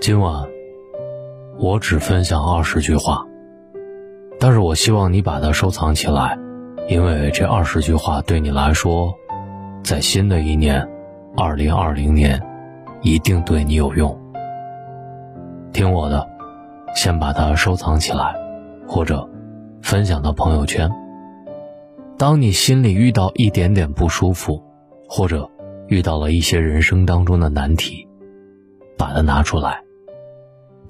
[0.00, 0.48] 今晚，
[1.58, 3.22] 我只分享二十句话，
[4.38, 6.38] 但是我希望你把它收藏起来，
[6.88, 9.14] 因为这二十句话对你来说，
[9.84, 10.88] 在新的一年，
[11.36, 12.40] 二零二零年，
[13.02, 14.18] 一定对你有用。
[15.70, 16.26] 听我的，
[16.94, 18.34] 先把它收藏起来，
[18.88, 19.28] 或者
[19.82, 20.90] 分享到朋友圈。
[22.16, 24.62] 当你心里遇到一点点不舒服，
[25.06, 25.46] 或者
[25.88, 28.08] 遇到了一些人生当中的难题，
[28.96, 29.82] 把它拿出来。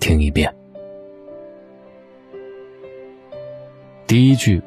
[0.00, 0.52] 听一遍。
[4.06, 4.60] 第一句：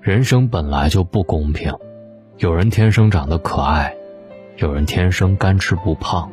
[0.00, 1.72] 人生本来就不公平，
[2.38, 3.96] 有人天生长得可爱，
[4.56, 6.30] 有人天生干吃不胖，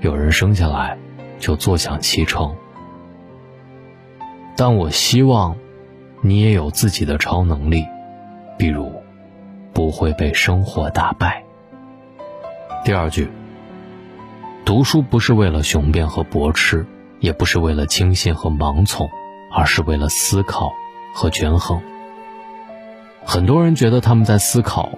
[0.00, 0.98] 有人生下来
[1.38, 2.54] 就坐享其成。
[4.56, 5.56] 但我希望，
[6.20, 7.86] 你也有自己的超能力，
[8.58, 8.92] 比如
[9.72, 11.42] 不会被生活打败。
[12.84, 13.30] 第二句：
[14.64, 16.84] 读书不是为了雄辩和驳斥。
[17.22, 19.08] 也不是为了轻信和盲从，
[19.52, 20.74] 而是为了思考
[21.14, 21.80] 和权衡。
[23.24, 24.90] 很多人觉得他们在思考，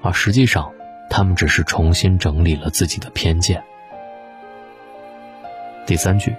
[0.00, 0.70] 而实际上，
[1.10, 3.60] 他们只是重新整理了自己的偏见。
[5.84, 6.36] 第三句，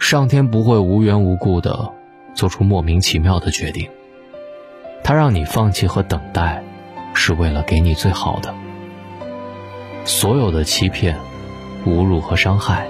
[0.00, 1.92] 上天不会无缘无故的
[2.34, 3.88] 做出莫名其妙的决定，
[5.04, 6.64] 他让你放弃和等待，
[7.14, 8.52] 是为了给你最好的。
[10.04, 11.16] 所有的欺骗、
[11.86, 12.88] 侮辱和伤害。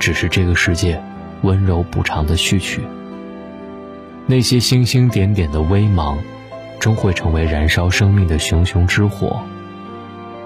[0.00, 1.00] 只是这个世界
[1.42, 2.82] 温柔补偿的序曲。
[4.26, 6.18] 那些星星点点的微芒，
[6.80, 9.42] 终会成为燃烧生命的熊熊之火，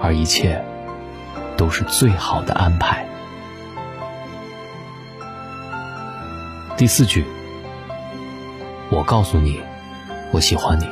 [0.02, 0.62] 而一切，
[1.56, 3.06] 都是最好的安排。
[6.76, 7.24] 第四句，
[8.90, 9.60] 我告诉你，
[10.32, 10.88] 我喜欢你，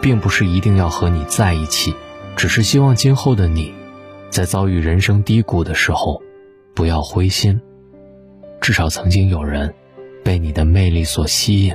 [0.00, 1.92] 并不是一定要和你在一起，
[2.36, 3.74] 只是希望今后的你，
[4.30, 6.22] 在遭遇人生低谷的时候。
[6.76, 7.58] 不要灰心，
[8.60, 9.74] 至少曾经有人
[10.22, 11.74] 被你的魅力所吸引。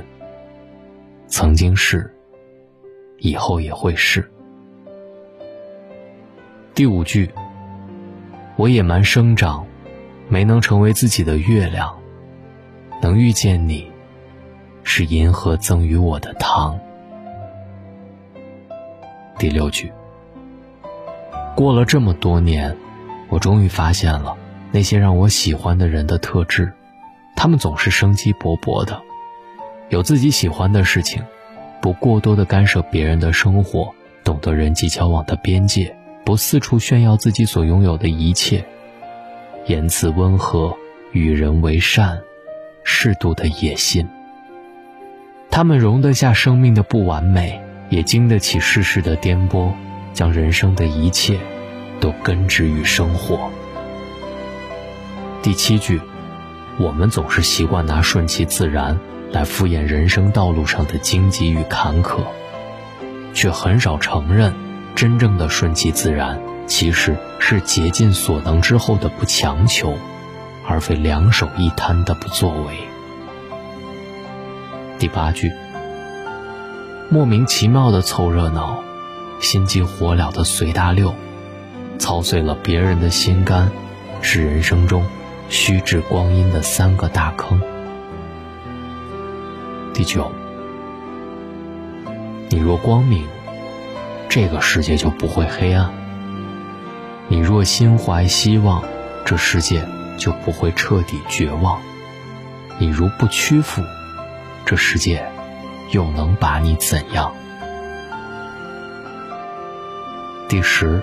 [1.26, 2.08] 曾经是，
[3.18, 4.30] 以后也会是。
[6.72, 7.28] 第五句，
[8.54, 9.66] 我野蛮生长，
[10.28, 11.98] 没能成为自己的月亮，
[13.00, 13.90] 能遇见你，
[14.84, 16.78] 是银河赠予我的糖。
[19.36, 19.92] 第六句，
[21.56, 22.76] 过了这么多年，
[23.28, 24.36] 我终于发现了。
[24.72, 26.72] 那些让我喜欢的人的特质，
[27.36, 29.02] 他们总是生机勃勃的，
[29.90, 31.22] 有自己喜欢的事情，
[31.82, 33.94] 不过多的干涉别人的生活，
[34.24, 35.94] 懂得人际交往的边界，
[36.24, 38.64] 不四处炫耀自己所拥有的一切，
[39.66, 40.74] 言辞温和，
[41.12, 42.18] 与人为善，
[42.82, 44.08] 适度的野心。
[45.50, 47.60] 他们容得下生命的不完美，
[47.90, 49.70] 也经得起世事的颠簸，
[50.14, 51.38] 将人生的一切，
[52.00, 53.50] 都根植于生活。
[55.42, 56.00] 第七句，
[56.78, 59.00] 我们总是习惯拿顺其自然
[59.32, 62.20] 来敷衍人生道路上的荆棘与坎坷，
[63.34, 64.54] 却很少承认，
[64.94, 69.98] 真正的顺其自然其实是竭尽所能之后的不强求，
[70.64, 72.76] 而非两手一摊的不作为。
[75.00, 75.52] 第八句，
[77.10, 78.84] 莫名其妙的凑热闹，
[79.40, 81.12] 心急火燎的随大溜，
[81.98, 83.72] 操碎了别人的心肝，
[84.20, 85.04] 是人生中。
[85.52, 87.60] 虚掷光阴的三个大坑。
[89.92, 90.32] 第九，
[92.48, 93.26] 你若光明，
[94.30, 95.90] 这个世界就不会黑暗；
[97.28, 98.82] 你若心怀希望，
[99.26, 99.86] 这世界
[100.16, 101.78] 就不会彻底绝望；
[102.78, 103.82] 你如不屈服，
[104.64, 105.22] 这世界
[105.90, 107.30] 又能把你怎样？
[110.48, 111.02] 第十，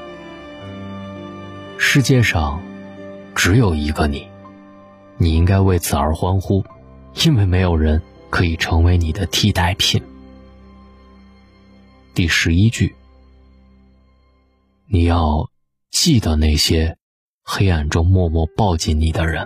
[1.78, 2.60] 世界上
[3.36, 4.28] 只有一个你。
[5.22, 6.64] 你应该为此而欢呼，
[7.26, 10.02] 因为没有人可以成为你的替代品。
[12.16, 12.96] 第十一句，
[14.88, 15.50] 你要
[15.92, 16.98] 记得那些
[17.44, 19.46] 黑暗中默默抱紧你的人，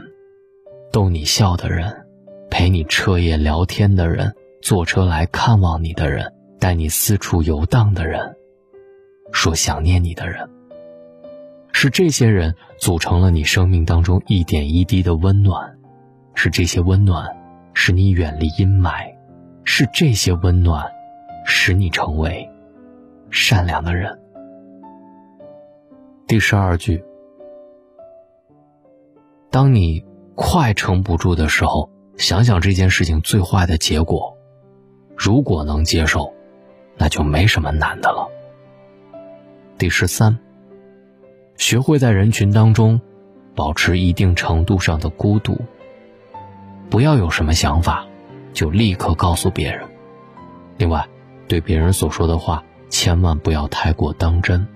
[0.91, 2.05] 逗你笑的人，
[2.51, 4.31] 陪你彻夜聊天的人，
[4.61, 8.35] 坐车来看望你的人，带你四处游荡的人，
[9.31, 10.47] 说想念你的人。
[11.83, 15.77] 是这些人组成了你生命当中一点一滴的温暖，
[16.33, 17.35] 是这些温暖
[17.73, 19.13] 使你远离阴霾，
[19.65, 20.89] 是这些温暖
[21.45, 22.49] 使你成为
[23.29, 24.17] 善良的人。
[26.25, 27.03] 第十二句，
[29.51, 30.05] 当你
[30.35, 34.37] 快撑不住的时候，想想这件事情最坏的结果，
[35.17, 36.33] 如果能接受，
[36.95, 38.29] 那就没什么难的了。
[39.77, 40.39] 第十三。
[41.57, 42.99] 学会在人群当中
[43.55, 45.59] 保持一定程度上的孤独。
[46.89, 48.05] 不要有什么想法，
[48.53, 49.87] 就立刻告诉别人。
[50.77, 51.07] 另外，
[51.47, 54.67] 对别人所说的话，千万不要太过当真，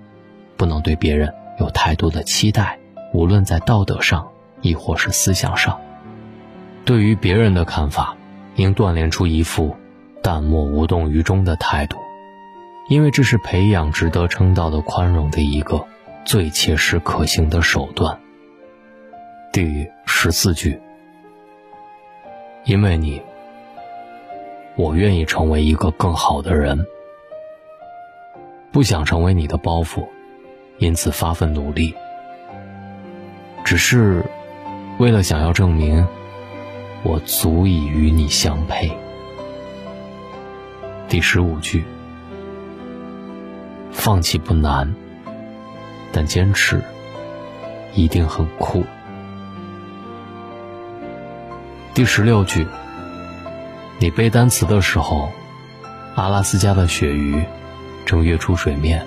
[0.56, 2.80] 不能对别人有太多的期待，
[3.14, 4.28] 无论在道德上，
[4.62, 5.80] 亦或是思想上。
[6.86, 8.16] 对于别人的看法，
[8.56, 9.76] 应锻炼出一副
[10.24, 11.98] 淡漠无动于衷的态度，
[12.90, 15.86] 因为这是培养值得称道的宽容的一个
[16.28, 18.20] 最切实可行的手段。
[19.54, 20.78] 第十四句，
[22.66, 23.22] 因为你。
[24.76, 26.86] 我愿意成为一个更好的人，
[28.72, 30.06] 不想成为你的包袱，
[30.78, 31.96] 因此发奋努力。
[33.64, 34.24] 只是
[35.00, 36.06] 为了想要证明，
[37.04, 38.92] 我足以与你相配。
[41.08, 41.84] 第十五句，
[43.92, 44.94] 放弃不难，
[46.18, 46.84] 但坚持
[47.94, 48.84] 一定很酷。
[51.94, 52.68] 第十六句。
[54.00, 55.30] 你背单词的时候，
[56.16, 57.44] 阿拉斯加的鳕鱼
[58.04, 59.02] 正跃出水面；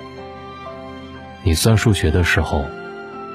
[1.43, 2.63] 你算数学的时候，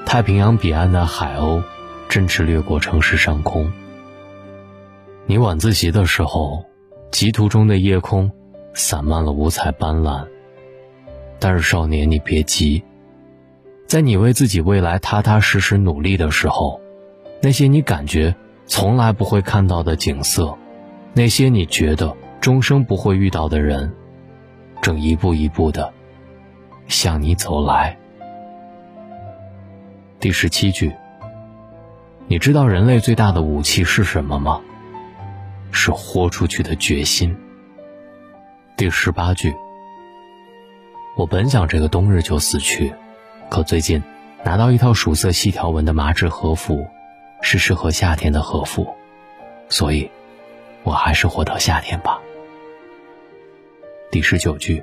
[0.07, 1.61] 太平洋彼岸的海鸥
[2.09, 3.71] 振翅掠过城市上空；
[5.27, 6.65] 你晚自习的时候，
[7.11, 8.31] 极途中的夜空
[8.73, 10.25] 散漫了五彩斑斓。
[11.37, 12.83] 但是少年，你别急，
[13.87, 16.81] 在你为自己未来踏踏实实努力的时候，
[17.41, 18.35] 那些你感觉
[18.65, 20.57] 从来不会看到的景色。
[21.13, 23.95] 那些你觉得终生不会遇到的人，
[24.81, 25.91] 正一步一步的
[26.87, 27.97] 向你走来。
[30.19, 30.93] 第十七句，
[32.27, 34.59] 你知道人类最大的武器是什么吗？
[35.71, 37.35] 是豁出去的决心。
[38.75, 39.55] 第十八句，
[41.15, 42.93] 我本想这个冬日就死去，
[43.49, 44.03] 可最近
[44.43, 46.87] 拿到一套鼠色细条纹的麻质和服，
[47.41, 48.95] 是适合夏天的和服，
[49.69, 50.09] 所以。
[50.83, 52.17] 我还是活到夏天吧。
[54.09, 54.81] 第十九句，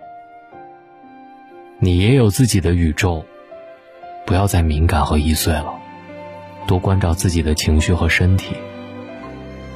[1.78, 3.24] 你也有自己的宇宙，
[4.26, 5.72] 不要再敏感和易碎了，
[6.66, 8.54] 多关照自己的情绪和身体。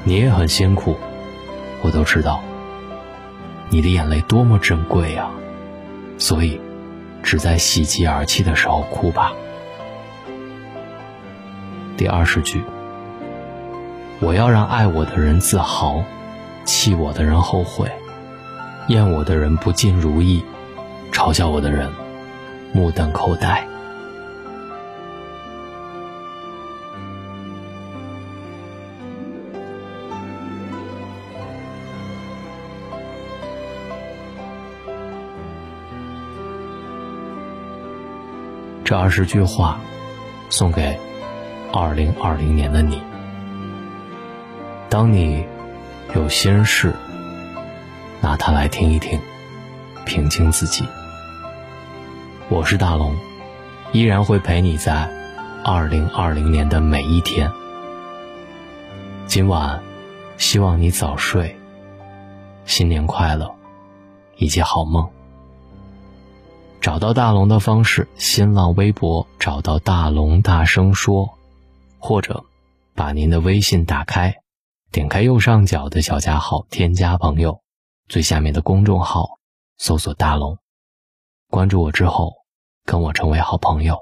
[0.04, 0.96] 你也很辛苦，
[1.80, 2.42] 我都知道。
[3.70, 5.30] 你的眼泪多么珍贵呀，
[6.18, 6.60] 所以，
[7.28, 9.34] 只在喜极而泣的时候哭吧。
[11.94, 12.64] 第二十句，
[14.18, 16.02] 我要让爱我的人自豪。
[16.64, 17.90] 气我的人后悔，
[18.86, 20.42] 厌我的人不尽如意，
[21.12, 21.90] 嘲笑我的人
[22.72, 23.62] 目瞪口呆。
[38.88, 39.78] 这二十句话，
[40.48, 40.98] 送给
[41.74, 43.02] 二零二零年的你。
[44.88, 45.44] 当你。
[46.14, 46.94] 有心事，
[48.22, 49.20] 拿它来听一听，
[50.06, 50.88] 平静自己。
[52.48, 53.14] 我是大龙，
[53.92, 55.06] 依然会陪你在
[55.62, 57.52] 二零二零年的每一天。
[59.26, 59.82] 今晚，
[60.38, 61.54] 希望你早睡，
[62.64, 63.54] 新年快乐，
[64.38, 65.06] 一切好梦。
[66.80, 71.38] 找到大龙的方式：新浪微博找到大龙，大声说，
[71.98, 72.44] 或者
[72.94, 74.36] 把您的微信打开。
[74.90, 77.60] 点开右上角的小加号，添加朋友，
[78.08, 79.38] 最下面的公众号
[79.76, 80.56] 搜索“大龙”，
[81.50, 82.32] 关注我之后，
[82.86, 83.98] 跟我成为好朋友。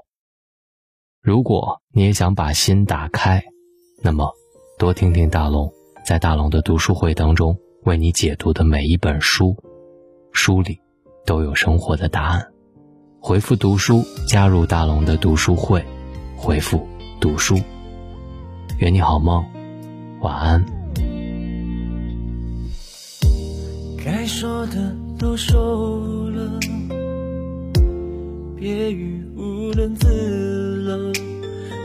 [1.21, 3.43] 如果你也想把心打开，
[4.01, 4.31] 那么
[4.77, 5.73] 多听听大龙
[6.05, 9.57] 在大龙的读书会当中为你解读的每一本书，
[10.31, 10.79] 书里
[11.25, 12.53] 都有生活的答案。
[13.27, 15.83] 回复“读书”加入大龙的读书会，
[16.37, 16.87] 回复
[17.19, 17.59] “读书”，
[18.79, 19.43] 愿你好梦，
[20.21, 20.63] 晚安。
[24.01, 26.57] 该说的都说了，
[28.55, 31.11] 别语无能自了。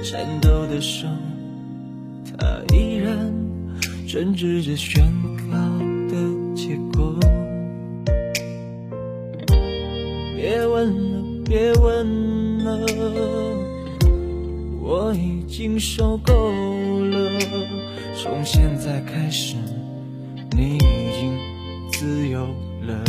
[0.04, 1.08] 颤抖的手，
[2.38, 3.34] 他依然
[4.06, 5.04] 专制着宣
[5.36, 5.41] 告
[18.92, 19.56] 在开始，
[20.54, 21.32] 你已经。
[21.92, 22.44] 自由
[22.82, 23.02] 了，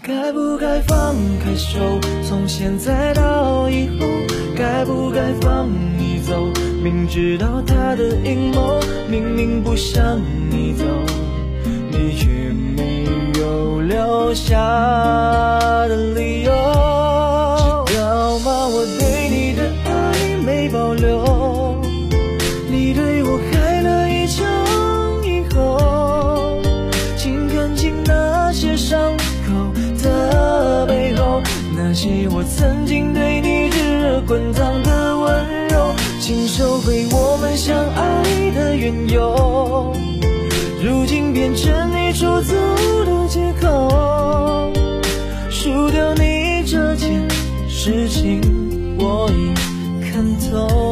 [0.00, 1.80] 该不该放开手？
[2.22, 4.06] 从现在到以后，
[4.56, 6.46] 该不该放你走？
[6.84, 8.78] 明知道他的阴谋，
[9.10, 10.84] 明明不想你走，
[11.90, 12.28] 你却
[12.76, 13.04] 没
[13.40, 14.54] 有留下
[15.88, 16.81] 的理由。
[31.92, 39.94] 那些我曾经对你炙热滚烫的温柔，请收回我们相爱的缘由，
[40.82, 42.54] 如今变成你出走
[43.04, 44.72] 的借口。
[45.50, 47.28] 输掉你这件
[47.68, 48.40] 事情，
[48.96, 49.52] 我已
[50.10, 50.91] 看透。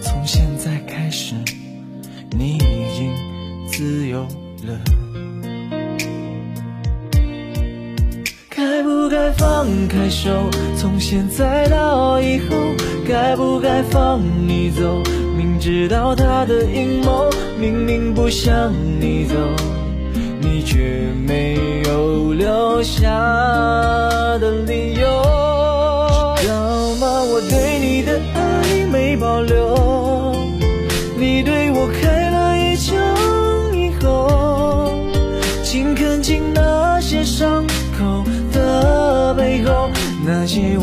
[0.00, 1.34] 从现在开始，
[2.30, 2.58] 你已
[2.96, 3.12] 经
[3.66, 4.26] 自由
[4.64, 4.78] 了。
[8.48, 10.30] 该不该放开手？
[10.76, 12.56] 从现在到以后，
[13.06, 15.02] 该不该放你走？
[15.36, 17.28] 明知道他的阴谋，
[17.58, 19.34] 明明不想你走。
[20.40, 20.78] 你却
[21.26, 23.08] 没有留下
[24.38, 24.49] 的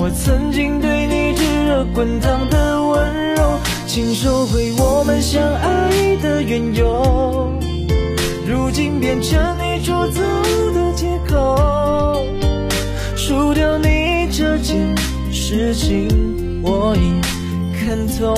[0.07, 7.51] 我曾经对你炙热滚烫的温柔，请收回我们相爱的缘由。
[8.47, 10.21] 如今变成你出走
[10.73, 12.25] 的借口，
[13.17, 14.95] 输掉你这件
[15.29, 16.07] 事情，
[16.63, 17.19] 我已
[17.77, 18.33] 看透。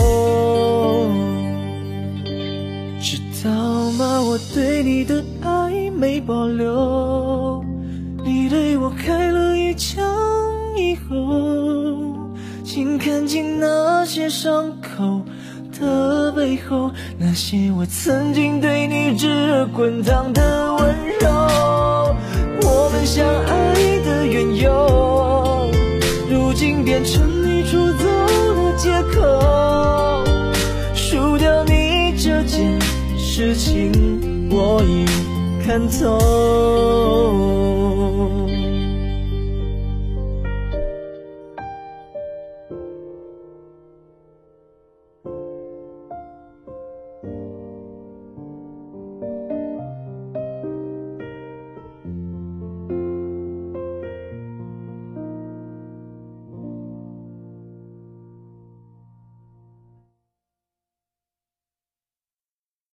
[2.99, 3.51] 知道
[3.91, 4.19] 吗？
[4.23, 7.08] 我对你的爱没保留，
[12.97, 15.21] 看清那些伤口。
[15.79, 21.29] 的背后，那些我曾经对你炙热滚烫的温柔，
[22.63, 25.71] 我们相爱的缘由，
[26.29, 28.03] 如今变成你出走
[28.55, 30.25] 的借口。
[30.93, 32.77] 输掉你这件
[33.17, 35.05] 事情，我已
[35.65, 36.19] 看透。